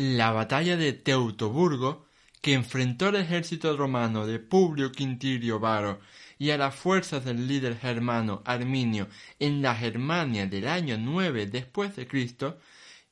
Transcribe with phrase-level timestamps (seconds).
[0.00, 2.06] La batalla de Teutoburgo,
[2.40, 5.98] que enfrentó al ejército romano de Publio Quintirio Varo
[6.38, 9.08] y a las fuerzas del líder germano Arminio
[9.40, 12.58] en la Germania del año 9 después de Cristo,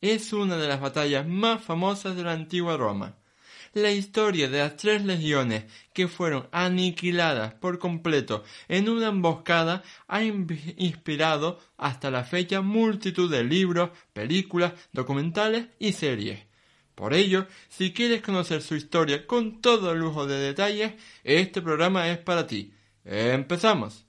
[0.01, 3.17] es una de las batallas más famosas de la antigua Roma.
[3.73, 10.23] La historia de las tres legiones que fueron aniquiladas por completo en una emboscada ha
[10.23, 16.47] inspirado hasta la fecha multitud de libros, películas, documentales y series.
[16.97, 20.95] Por ello, si quieres conocer su historia con todo lujo de detalles,
[21.25, 22.73] este programa es para ti.
[23.05, 24.07] ¡Empezamos!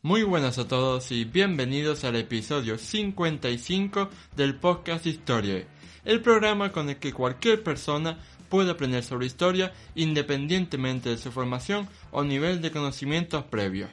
[0.00, 5.68] Muy buenas a todos y bienvenidos al episodio 55 del podcast Historia,
[6.06, 8.18] el programa con el que cualquier persona
[8.50, 13.88] puede aprender sobre historia independientemente de su formación o nivel de conocimientos previos.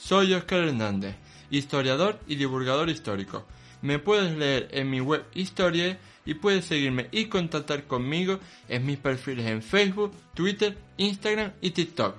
[0.00, 1.14] Soy Oscar Hernández,
[1.50, 3.44] historiador y divulgador histórico.
[3.82, 8.96] Me puedes leer en mi web Historia y puedes seguirme y contactar conmigo en mis
[8.96, 12.16] perfiles en Facebook, Twitter, Instagram y TikTok.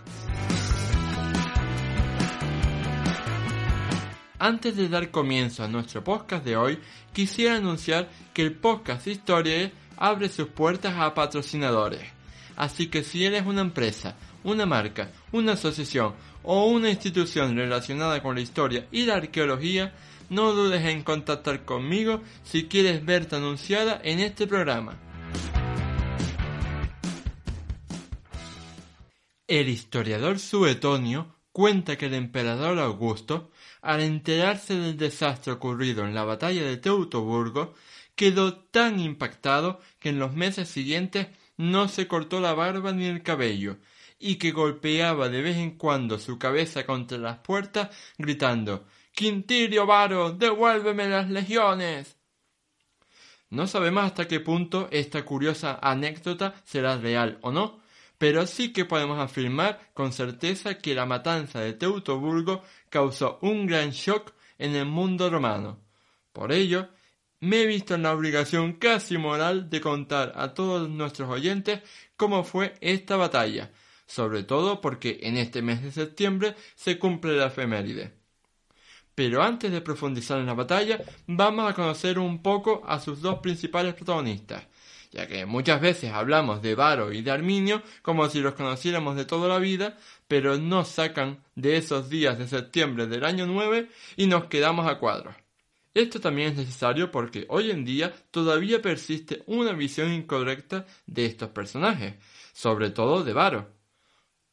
[4.39, 6.77] Antes de dar comienzo a nuestro podcast de hoy,
[7.13, 12.01] quisiera anunciar que el podcast Historia abre sus puertas a patrocinadores.
[12.55, 16.13] Así que si eres una empresa, una marca, una asociación
[16.43, 19.93] o una institución relacionada con la historia y la arqueología,
[20.29, 24.97] no dudes en contactar conmigo si quieres verte anunciada en este programa.
[29.47, 36.23] El historiador suetonio cuenta que el emperador Augusto al enterarse del desastre ocurrido en la
[36.23, 37.73] batalla de Teutoburgo,
[38.15, 43.23] quedó tan impactado que en los meses siguientes no se cortó la barba ni el
[43.23, 43.77] cabello,
[44.19, 50.31] y que golpeaba de vez en cuando su cabeza contra las puertas, gritando Quintirio Varo,
[50.31, 52.17] devuélveme las legiones.
[53.49, 57.83] No sabemos hasta qué punto esta curiosa anécdota será real o no,
[58.17, 63.91] pero sí que podemos afirmar con certeza que la matanza de Teutoburgo causó un gran
[63.91, 65.79] shock en el mundo romano.
[66.31, 66.89] Por ello,
[67.43, 71.81] me he visto en la obligación casi moral de contar a todos nuestros oyentes
[72.15, 73.69] cómo fue esta batalla,
[74.05, 78.13] sobre todo porque en este mes de septiembre se cumple la efeméride.
[79.13, 83.39] Pero antes de profundizar en la batalla, vamos a conocer un poco a sus dos
[83.39, 84.63] principales protagonistas,
[85.11, 89.25] ya que muchas veces hablamos de Varo y de Arminio como si los conociéramos de
[89.25, 89.97] toda la vida,
[90.29, 94.97] pero nos sacan de esos días de septiembre del año 9 y nos quedamos a
[94.97, 95.42] cuadros.
[95.93, 101.49] Esto también es necesario porque hoy en día todavía persiste una visión incorrecta de estos
[101.49, 102.15] personajes,
[102.51, 103.69] sobre todo de Varo.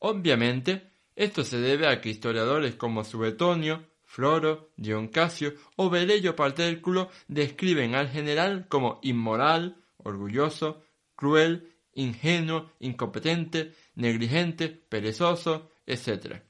[0.00, 7.10] Obviamente, esto se debe a que historiadores como Suetonio, Floro, Dion Casio o Velello Partérculo
[7.28, 10.82] describen al general como inmoral, orgulloso,
[11.14, 16.42] cruel, ingenuo, incompetente, negligente, perezoso, etc.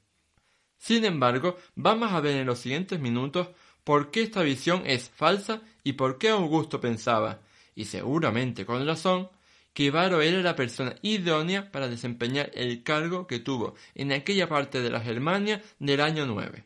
[0.77, 3.49] Sin embargo, vamos a ver en los siguientes minutos
[3.83, 7.39] por qué esta visión es falsa y por qué Augusto pensaba,
[7.75, 9.29] y seguramente con razón,
[9.73, 14.81] que Varo era la persona idónea para desempeñar el cargo que tuvo en aquella parte
[14.81, 16.65] de la Germania del año 9.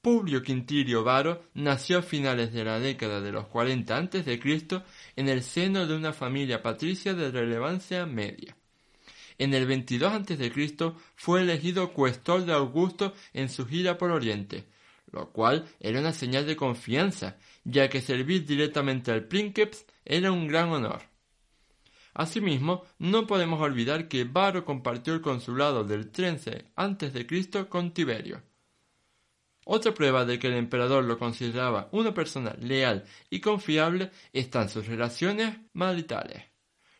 [0.00, 4.40] Publio Quintirio Varo nació a finales de la década de los 40 a.C.
[5.16, 8.54] en el seno de una familia patricia de relevancia media.
[9.38, 10.52] En el 22 a.C.
[11.16, 14.66] fue elegido cuestor de Augusto en su gira por Oriente,
[15.14, 20.48] lo cual era una señal de confianza, ya que servir directamente al Princeps era un
[20.48, 21.02] gran honor.
[22.14, 27.68] Asimismo, no podemos olvidar que Varo compartió el consulado del 13 a.C.
[27.68, 28.42] con Tiberio.
[29.66, 34.86] Otra prueba de que el emperador lo consideraba una persona leal y confiable están sus
[34.86, 36.42] relaciones maritales.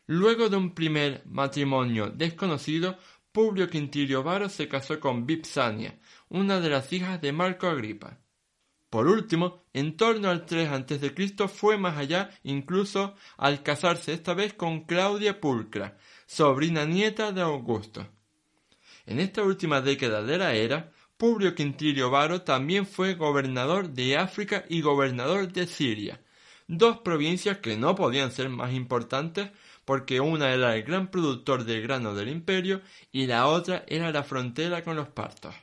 [0.07, 2.97] Luego de un primer matrimonio desconocido,
[3.31, 5.99] Publio Quintilio Varo se casó con Vipsania,
[6.29, 8.17] una de las hijas de Marco Agripa.
[8.89, 11.47] Por último, en torno al 3 a.C.
[11.47, 18.07] fue más allá incluso al casarse esta vez con Claudia Pulcra, sobrina nieta de Augusto.
[19.05, 24.65] En esta última década de la era, Publio Quintilio Varo también fue gobernador de África
[24.67, 26.21] y gobernador de Siria,
[26.67, 29.51] dos provincias que no podían ser más importantes
[29.85, 32.81] porque una era el gran productor de grano del imperio
[33.11, 35.55] y la otra era la frontera con los partos.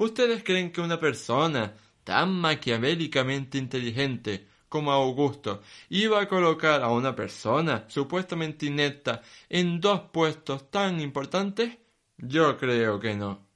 [0.00, 1.74] ¿Ustedes creen que una persona
[2.04, 5.60] tan maquiavélicamente inteligente como Augusto
[5.90, 9.20] iba a colocar a una persona supuestamente inepta
[9.50, 11.76] en dos puestos tan importantes?
[12.16, 13.46] Yo creo que no.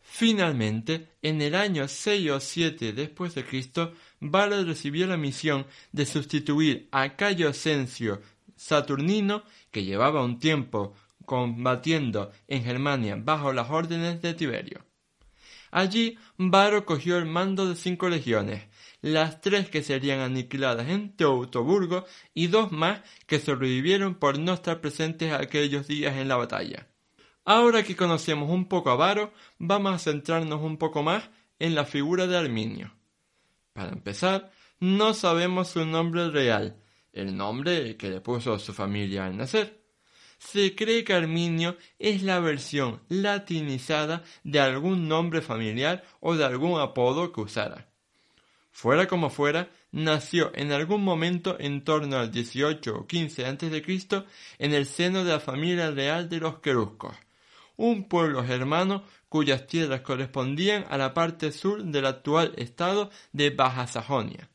[0.00, 6.88] Finalmente, en el año 6 o 7 después de Cristo, recibió la misión de sustituir
[6.92, 8.22] a Cayo Asensio
[8.54, 9.42] Saturnino,
[9.72, 14.87] que llevaba un tiempo combatiendo en Germania bajo las órdenes de Tiberio.
[15.70, 18.68] Allí Varo cogió el mando de cinco legiones,
[19.00, 22.04] las tres que serían aniquiladas en Teutoburgo
[22.34, 26.88] y dos más que sobrevivieron por no estar presentes aquellos días en la batalla.
[27.44, 31.84] Ahora que conocemos un poco a Varo, vamos a centrarnos un poco más en la
[31.84, 32.94] figura de Arminio.
[33.72, 34.50] Para empezar,
[34.80, 36.82] no sabemos su nombre real,
[37.12, 39.77] el nombre que le puso su familia al nacer.
[40.38, 46.80] Se cree que Arminio es la versión latinizada de algún nombre familiar o de algún
[46.80, 47.88] apodo que usara.
[48.70, 54.24] Fuera como fuera, nació en algún momento en torno al 18 o 15 a.C.
[54.58, 57.16] en el seno de la familia real de los queruscos,
[57.76, 63.88] un pueblo germano cuyas tierras correspondían a la parte sur del actual estado de Baja
[63.88, 64.48] Sajonia.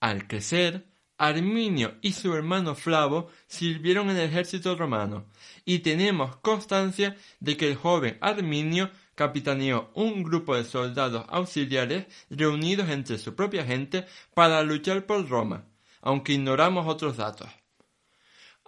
[0.00, 0.87] Al crecer,
[1.18, 5.26] Arminio y su hermano Flavo sirvieron en el ejército romano,
[5.64, 12.88] y tenemos constancia de que el joven Arminio capitaneó un grupo de soldados auxiliares reunidos
[12.88, 15.64] entre su propia gente para luchar por Roma,
[16.00, 17.48] aunque ignoramos otros datos.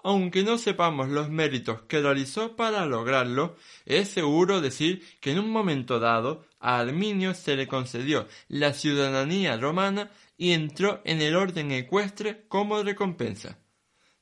[0.02, 5.50] Aunque no sepamos los méritos que realizó para lograrlo, es seguro decir que en un
[5.50, 10.11] momento dado a Arminio se le concedió la ciudadanía romana
[10.41, 13.59] y entró en el orden ecuestre como recompensa.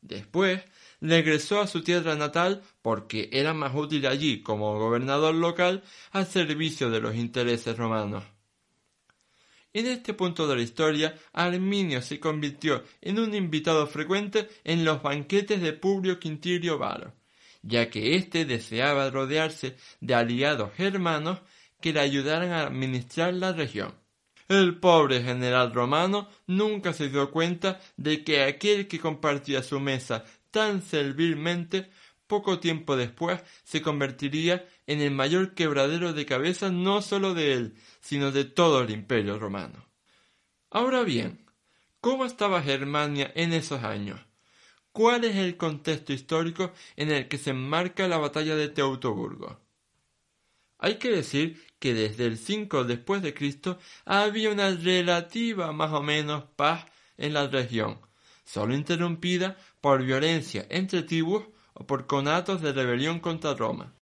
[0.00, 0.64] Después
[1.00, 6.90] regresó a su tierra natal porque era más útil allí como gobernador local al servicio
[6.90, 8.24] de los intereses romanos.
[9.72, 15.00] En este punto de la historia, Arminio se convirtió en un invitado frecuente en los
[15.00, 17.14] banquetes de Publio Quintirio Varo,
[17.62, 21.38] ya que éste deseaba rodearse de aliados germanos
[21.80, 23.94] que le ayudaran a administrar la región.
[24.48, 30.24] El pobre general romano nunca se dio cuenta de que aquel que compartía su mesa
[30.50, 31.90] tan servilmente
[32.26, 37.74] poco tiempo después se convertiría en el mayor quebradero de cabeza no sólo de él,
[38.00, 39.86] sino de todo el imperio romano.
[40.70, 41.44] Ahora bien,
[42.00, 44.20] ¿cómo estaba Germania en esos años?
[44.92, 49.67] ¿Cuál es el contexto histórico en el que se enmarca la batalla de Teutoburgo?
[50.78, 56.02] Hay que decir que desde el 5 después de Cristo había una relativa más o
[56.02, 56.86] menos paz
[57.16, 58.00] en la región,
[58.44, 61.44] solo interrumpida por violencia entre tribus
[61.74, 63.94] o por conatos de rebelión contra Roma.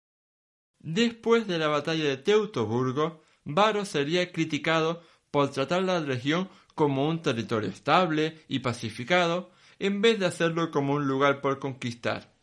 [0.79, 7.23] Después de la batalla de Teutoburgo, Varo sería criticado por tratar la región como un
[7.23, 12.36] territorio estable y pacificado, en vez de hacerlo como un lugar por conquistar.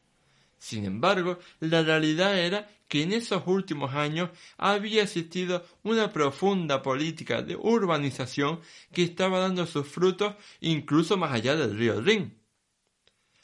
[0.63, 7.41] Sin embargo, la realidad era que en esos últimos años había existido una profunda política
[7.41, 8.61] de urbanización
[8.93, 12.39] que estaba dando sus frutos incluso más allá del río Rin.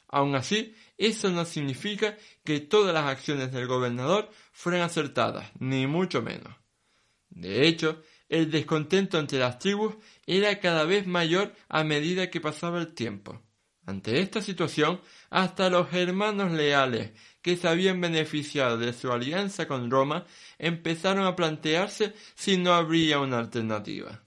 [0.08, 6.22] Aun así, eso no significa que todas las acciones del gobernador fueran acertadas, ni mucho
[6.22, 6.56] menos.
[7.28, 9.94] De hecho, el descontento entre las tribus
[10.24, 13.42] era cada vez mayor a medida que pasaba el tiempo.
[13.90, 15.00] Ante esta situación,
[15.30, 17.10] hasta los hermanos leales
[17.42, 20.26] que se habían beneficiado de su alianza con Roma
[20.58, 24.22] empezaron a plantearse si no habría una alternativa.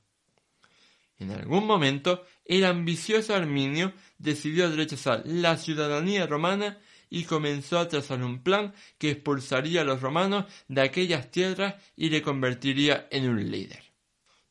[1.18, 6.80] En algún momento, el ambicioso Arminio decidió rechazar la ciudadanía romana
[7.10, 12.10] y comenzó a trazar un plan que expulsaría a los romanos de aquellas tierras y
[12.10, 13.82] le convertiría en un líder.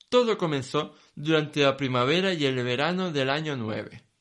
[0.09, 4.12] Todo comenzó durante la primavera y el verano del año 9.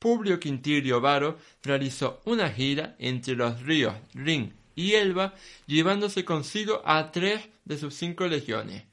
[0.00, 5.34] Publio Quintirio Varo realizó una gira entre los ríos Rin y Elba,
[5.66, 8.84] llevándose consigo a tres de sus cinco legiones,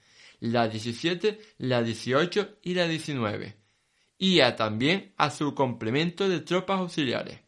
[0.41, 3.55] la 17, la 18 y la 19,
[4.17, 7.39] y a también a su complemento de tropas auxiliares.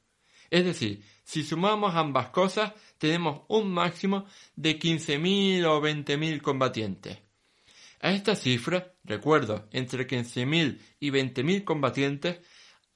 [0.49, 4.25] Es decir, si sumamos ambas cosas, tenemos un máximo
[4.55, 7.17] de 15.000 o 20.000 combatientes.
[7.99, 12.39] A esta cifra, recuerdo, entre 15.000 y 20.000 combatientes,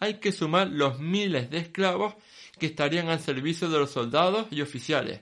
[0.04, 2.16] hay que sumar los miles de esclavos
[2.60, 5.22] que estarían al servicio de los soldados y oficiales,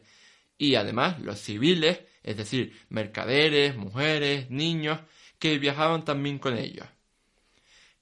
[0.57, 4.99] y además los civiles, es decir, mercaderes, mujeres, niños,
[5.37, 6.87] que viajaban también con ellos.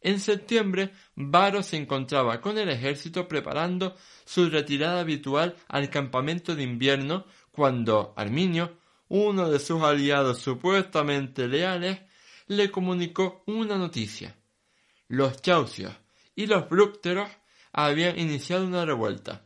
[0.02, 6.64] En septiembre, Varo se encontraba con el ejército preparando su retirada habitual al campamento de
[6.64, 8.78] invierno cuando Arminio,
[9.10, 12.00] uno de sus aliados supuestamente leales,
[12.48, 14.36] le comunicó una noticia.
[15.10, 15.94] Los chaucios
[16.40, 17.30] y los brúcteros
[17.74, 19.42] habían iniciado una revuelta.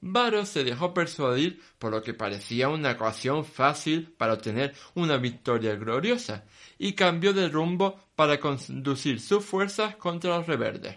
[0.00, 5.74] Varo se dejó persuadir por lo que parecía una ocasión fácil para obtener una victoria
[5.74, 6.46] gloriosa
[6.78, 10.96] y cambió de rumbo para conducir sus fuerzas contra los rebeldes.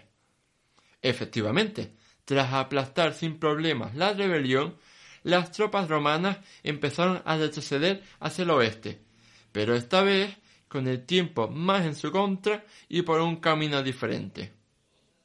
[1.02, 4.78] Efectivamente, tras aplastar sin problemas la rebelión,
[5.22, 9.02] las tropas romanas empezaron a retroceder hacia el oeste,
[9.52, 10.34] pero esta vez
[10.66, 14.61] con el tiempo más en su contra y por un camino diferente.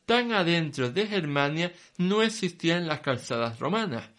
[0.07, 4.09] Tan adentro de Germania no existían las calzadas romanas,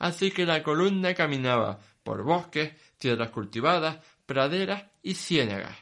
[0.00, 5.76] así que la columna caminaba por bosques, tierras cultivadas, praderas y ciénagas.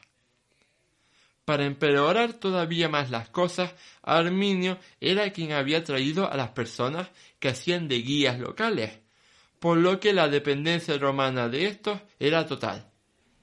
[1.46, 7.48] Para empeorar todavía más las cosas, Arminio era quien había traído a las personas que
[7.48, 8.98] hacían de guías locales,
[9.60, 12.90] por lo que la dependencia romana de estos era total.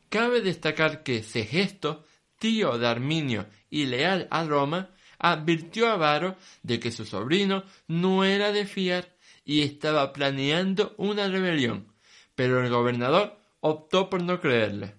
[0.09, 2.05] Cabe destacar que Segesto,
[2.37, 8.23] tío de Arminio y leal a Roma, advirtió a Varo de que su sobrino no
[8.23, 11.87] era de fiar y estaba planeando una rebelión,
[12.35, 14.95] pero el gobernador optó por no creerle.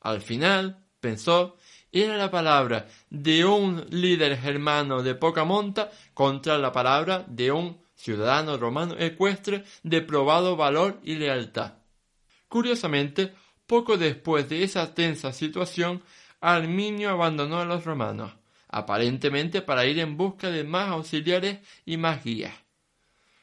[0.00, 1.56] Al final, pensó,
[1.90, 7.78] era la palabra de un líder germano de poca monta contra la palabra de un
[7.94, 11.74] ciudadano romano ecuestre de probado valor y lealtad.
[12.48, 13.32] Curiosamente,
[13.66, 16.02] poco después de esa tensa situación,
[16.40, 18.32] Arminio abandonó a los romanos,
[18.76, 22.52] aparentemente para ir en busca de más auxiliares y más guías.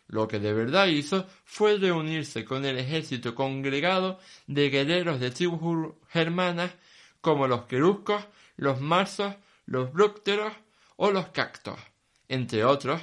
[0.06, 5.96] Lo que de verdad hizo fue reunirse con el ejército congregado de guerreros de tribus
[6.10, 6.72] germanas
[7.20, 8.24] como los queruscos,
[8.58, 9.34] los marsos,
[9.66, 10.54] los brúcteros
[10.98, 11.80] o los cactos,
[12.30, 13.02] entre otros,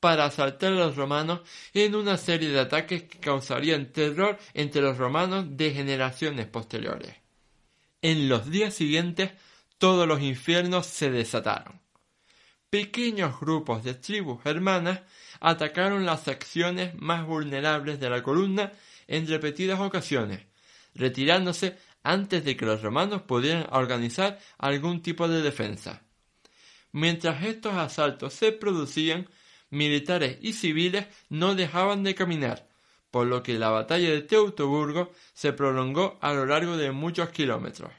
[0.00, 1.40] para asaltar a los romanos
[1.72, 7.16] en una serie de ataques que causarían terror entre los romanos de generaciones posteriores.
[8.02, 9.30] En los días siguientes
[9.80, 11.80] todos los infiernos se desataron.
[12.68, 15.00] Pequeños grupos de tribus hermanas
[15.40, 18.72] atacaron las secciones más vulnerables de la columna
[19.08, 20.40] en repetidas ocasiones,
[20.94, 26.02] retirándose antes de que los romanos pudieran organizar algún tipo de defensa.
[26.92, 29.30] Mientras estos asaltos se producían,
[29.70, 32.68] militares y civiles no dejaban de caminar,
[33.10, 37.90] por lo que la batalla de Teutoburgo se prolongó a lo largo de muchos kilómetros.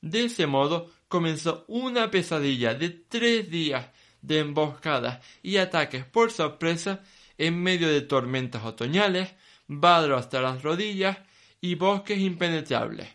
[0.00, 3.88] De ese modo comenzó una pesadilla de tres días
[4.22, 7.02] de emboscadas y ataques por sorpresa
[7.38, 9.34] en medio de tormentas otoñales,
[9.66, 11.18] vadro hasta las rodillas
[11.60, 13.08] y bosques impenetrables.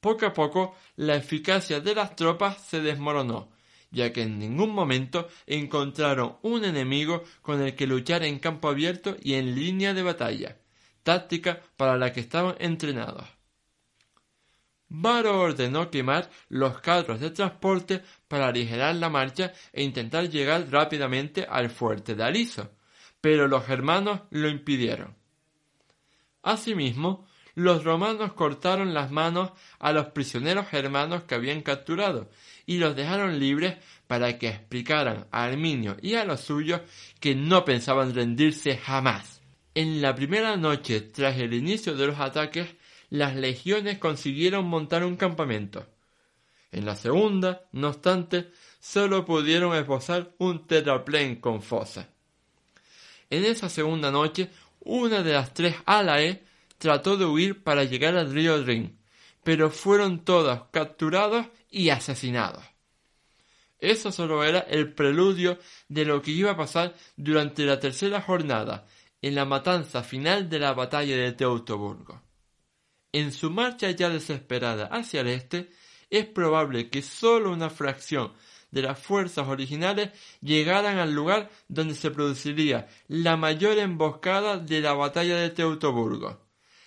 [0.00, 3.50] Poco a poco la eficacia de las tropas se desmoronó,
[3.90, 9.16] ya que en ningún momento encontraron un enemigo con el que luchar en campo abierto
[9.22, 10.58] y en línea de batalla,
[11.02, 13.26] táctica para la que estaban entrenados.
[14.96, 21.44] Varo ordenó quemar los carros de transporte para aligerar la marcha e intentar llegar rápidamente
[21.50, 22.70] al fuerte de Aliso,
[23.20, 25.16] pero los germanos lo impidieron.
[26.44, 32.30] Asimismo, los romanos cortaron las manos a los prisioneros germanos que habían capturado
[32.64, 36.82] y los dejaron libres para que explicaran a Arminio y a los suyos
[37.18, 39.40] que no pensaban rendirse jamás.
[39.74, 42.76] En la primera noche tras el inicio de los ataques,
[43.10, 45.86] las legiones consiguieron montar un campamento.
[46.72, 52.08] En la segunda, no obstante, solo pudieron esbozar un terraplén con fosa.
[53.30, 56.42] En esa segunda noche, una de las tres Alae
[56.78, 58.98] trató de huir para llegar al río Rin,
[59.42, 62.64] pero fueron todos capturados y asesinados.
[63.78, 65.58] Eso solo era el preludio
[65.88, 68.86] de lo que iba a pasar durante la tercera jornada,
[69.22, 72.23] en la matanza final de la batalla de Teutoburgo.
[73.14, 75.70] En su marcha ya desesperada hacia el este,
[76.10, 78.32] es probable que sólo una fracción
[78.72, 84.94] de las fuerzas originales llegaran al lugar donde se produciría la mayor emboscada de la
[84.94, 86.40] batalla de Teutoburgo,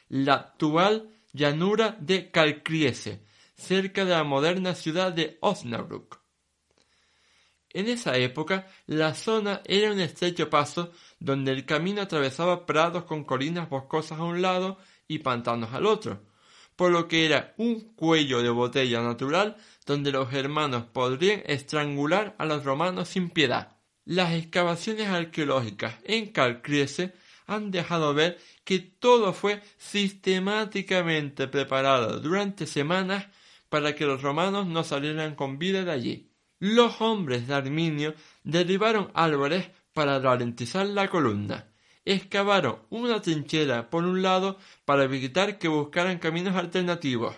[0.10, 3.22] la actual llanura de Calcriese,
[3.56, 6.20] cerca de la moderna ciudad de Osnabrück.
[7.70, 13.24] En esa época, la zona era un estrecho paso donde el camino atravesaba prados con
[13.24, 16.22] colinas boscosas a un lado y pantanos al otro,
[16.76, 22.46] por lo que era un cuello de botella natural donde los germanos podrían estrangular a
[22.46, 23.78] los romanos sin piedad.
[24.06, 27.14] Las excavaciones arqueológicas en Calcriese
[27.46, 33.28] han dejado ver que todo fue sistemáticamente preparado durante semanas
[33.70, 36.32] para que los romanos no salieran con vida de allí.
[36.60, 41.68] Los hombres de Arminio derribaron árboles para ralentizar la columna
[42.14, 47.36] excavaron una trinchera por un lado para evitar que buscaran caminos alternativos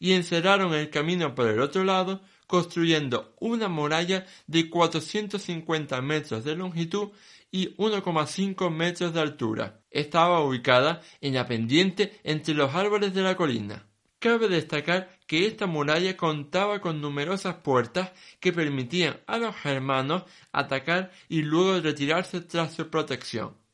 [0.00, 6.56] y encerraron el camino por el otro lado construyendo una muralla de 450 metros de
[6.56, 7.10] longitud
[7.50, 9.80] y 1,5 metros de altura.
[9.90, 13.86] Estaba ubicada en la pendiente entre los árboles de la colina.
[14.18, 18.10] Cabe destacar que esta muralla contaba con numerosas puertas
[18.40, 23.67] que permitían a los germanos atacar y luego retirarse tras su protección.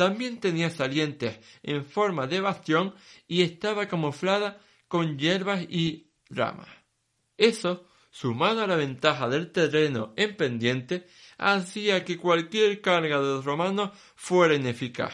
[0.00, 2.94] También tenía salientes en forma de bastión
[3.28, 6.70] y estaba camuflada con hierbas y ramas.
[7.36, 13.44] Eso, sumado a la ventaja del terreno en pendiente, hacía que cualquier carga de los
[13.44, 15.12] romanos fuera ineficaz.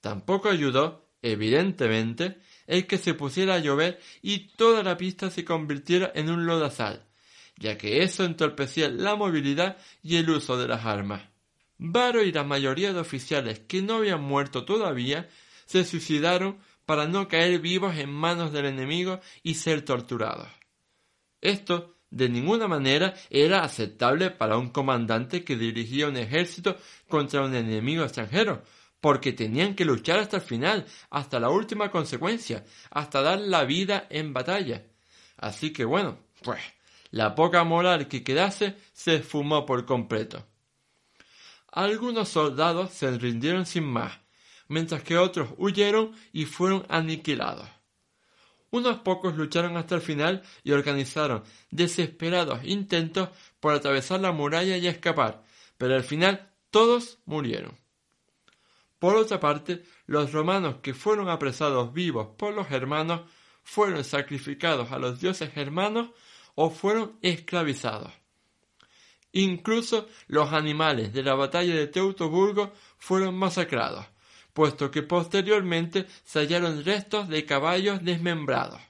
[0.00, 6.10] Tampoco ayudó, evidentemente, el que se pusiera a llover y toda la pista se convirtiera
[6.12, 7.06] en un lodazal,
[7.56, 11.35] ya que eso entorpecía la movilidad y el uso de las armas.
[11.78, 15.28] Varo y la mayoría de oficiales que no habían muerto todavía
[15.66, 20.48] se suicidaron para no caer vivos en manos del enemigo y ser torturados.
[21.40, 26.76] Esto de ninguna manera era aceptable para un comandante que dirigía un ejército
[27.08, 28.62] contra un enemigo extranjero,
[29.00, 34.06] porque tenían que luchar hasta el final, hasta la última consecuencia, hasta dar la vida
[34.08, 34.86] en batalla.
[35.36, 36.60] Así que bueno, pues
[37.10, 40.46] la poca moral que quedase se esfumó por completo.
[41.76, 44.18] Algunos soldados se rindieron sin más,
[44.66, 47.68] mientras que otros huyeron y fueron aniquilados.
[48.70, 53.28] Unos pocos lucharon hasta el final y organizaron desesperados intentos
[53.60, 55.44] por atravesar la muralla y escapar,
[55.76, 57.76] pero al final todos murieron.
[58.98, 63.30] Por otra parte, los romanos que fueron apresados vivos por los germanos
[63.62, 66.08] fueron sacrificados a los dioses germanos
[66.54, 68.14] o fueron esclavizados.
[69.36, 74.06] Incluso los animales de la batalla de Teutoburgo fueron masacrados,
[74.54, 78.80] puesto que posteriormente se hallaron restos de caballos desmembrados.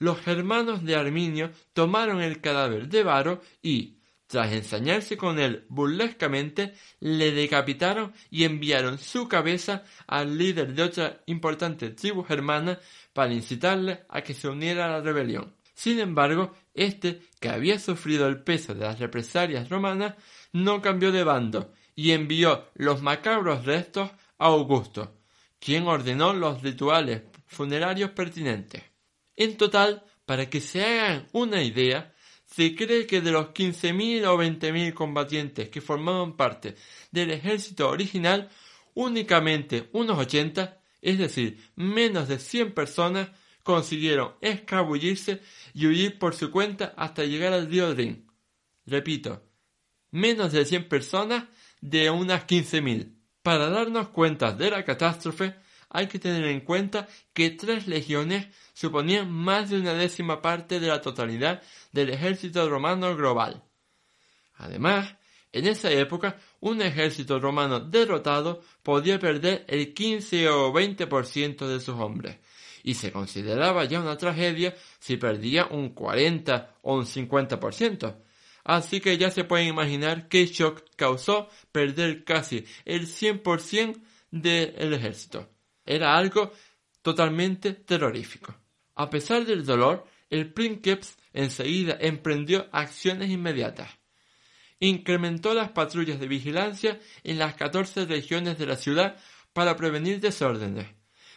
[0.00, 6.74] Los germanos de Arminio tomaron el cadáver de Varo y, tras ensañarse con él burlescamente,
[6.98, 12.80] le decapitaron y enviaron su cabeza al líder de otra importante tribu germana
[13.12, 15.54] para incitarle a que se uniera a la rebelión.
[15.72, 20.14] Sin embargo, este, que había sufrido el peso de las represalias romanas,
[20.54, 25.18] no cambió de bando y envió los macabros restos a Augusto,
[25.58, 28.82] quien ordenó los rituales funerarios pertinentes.
[29.36, 32.14] En total, para que se hagan una idea,
[32.46, 36.76] se cree que de los 15.000 o 20.000 combatientes que formaban parte
[37.10, 38.48] del ejército original,
[38.94, 43.28] únicamente unos 80, es decir, menos de 100 personas,
[43.64, 45.40] consiguieron escabullirse
[45.72, 48.30] y huir por su cuenta hasta llegar al río Rin.
[48.86, 49.42] Repito,
[50.12, 51.44] menos de 100 personas
[51.80, 53.12] de unas 15.000.
[53.42, 55.56] Para darnos cuenta de la catástrofe,
[55.90, 60.88] hay que tener en cuenta que tres legiones suponían más de una décima parte de
[60.88, 63.64] la totalidad del ejército romano global.
[64.54, 65.16] Además,
[65.52, 71.94] en esa época, un ejército romano derrotado podía perder el 15 o 20% de sus
[71.94, 72.38] hombres,
[72.84, 78.14] y se consideraba ya una tragedia si perdía un 40 o un 50%.
[78.62, 85.48] Así que ya se pueden imaginar qué shock causó perder casi el 100% del ejército.
[85.84, 86.52] Era algo
[87.02, 88.54] totalmente terrorífico.
[88.94, 93.90] A pesar del dolor, el Princeps enseguida emprendió acciones inmediatas.
[94.78, 99.16] Incrementó las patrullas de vigilancia en las 14 regiones de la ciudad
[99.54, 100.86] para prevenir desórdenes.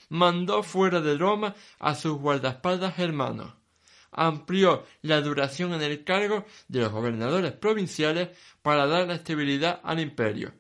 [0.10, 3.54] Mandó fuera de Roma a sus guardaespaldas hermanos.
[4.12, 8.30] Amplió la duración en el cargo de los gobernadores provinciales
[8.62, 10.54] para dar estabilidad al imperio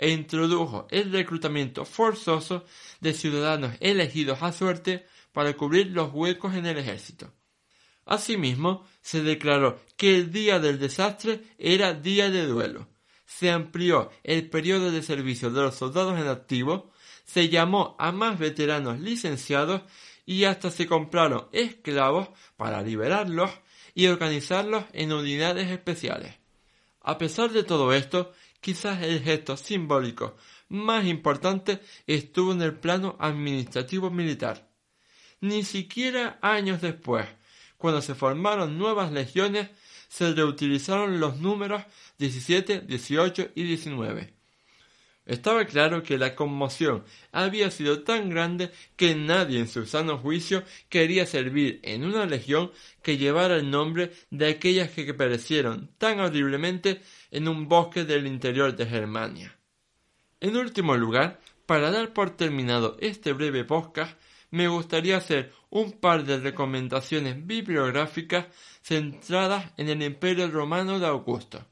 [0.00, 2.64] e introdujo el reclutamiento forzoso
[3.00, 7.32] de ciudadanos elegidos a suerte para cubrir los huecos en el ejército.
[8.06, 12.88] Asimismo, se declaró que el día del desastre era día de duelo.
[13.26, 16.90] Se amplió el periodo de servicio de los soldados en activo,
[17.30, 19.82] se llamó a más veteranos licenciados
[20.26, 23.50] y hasta se compraron esclavos para liberarlos
[23.94, 26.34] y organizarlos en unidades especiales.
[27.02, 30.36] A pesar de todo esto, Quizás el gesto simbólico
[30.68, 34.70] más importante estuvo en el plano administrativo militar.
[35.40, 37.26] Ni siquiera años después,
[37.78, 39.70] cuando se formaron nuevas legiones,
[40.08, 41.82] se reutilizaron los números
[42.18, 44.34] 17, 18 y 19.
[45.30, 50.64] Estaba claro que la conmoción había sido tan grande que nadie en su sano juicio
[50.88, 57.00] quería servir en una legión que llevara el nombre de aquellas que perecieron tan horriblemente
[57.30, 59.56] en un bosque del interior de Germania.
[60.40, 64.18] En último lugar, para dar por terminado este breve podcast,
[64.50, 68.46] me gustaría hacer un par de recomendaciones bibliográficas
[68.82, 71.69] centradas en el Imperio Romano de Augusto.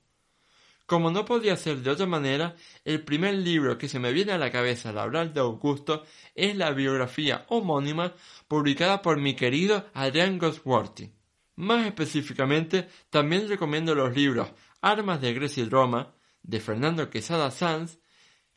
[0.88, 4.38] Como no podía ser de otra manera, el primer libro que se me viene a
[4.38, 8.14] la cabeza al hablar de Augusto es la biografía homónima
[8.48, 11.12] publicada por mi querido Adrian Gosworthy.
[11.56, 14.48] Más específicamente, también recomiendo los libros
[14.80, 17.98] Armas de Grecia y Roma, de Fernando Quesada Sanz,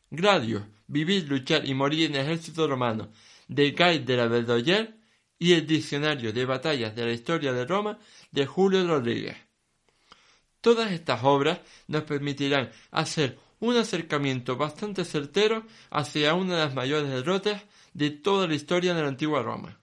[0.08, 3.12] Gradius, Vivir, Luchar y Morir en el Ejército Romano,
[3.46, 4.96] de Guy de la Verdoyer,
[5.38, 7.98] y el Diccionario de Batallas de la Historia de Roma,
[8.30, 9.36] de Julio Rodríguez.
[10.62, 17.10] Todas estas obras nos permitirán hacer un acercamiento bastante certero hacia una de las mayores
[17.10, 19.78] derrotas de toda la historia de la antigua Roma.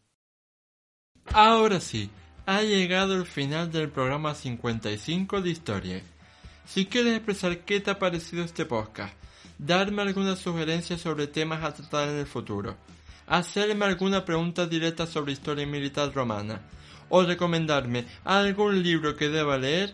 [1.31, 2.09] Ahora sí,
[2.45, 6.01] ha llegado el final del programa 55 de Historia.
[6.65, 9.13] Si quieres expresar qué te ha parecido este podcast,
[9.57, 12.77] darme algunas sugerencias sobre temas a tratar en el futuro,
[13.27, 16.61] hacerme alguna pregunta directa sobre historia militar romana,
[17.09, 19.93] o recomendarme algún libro que deba leer,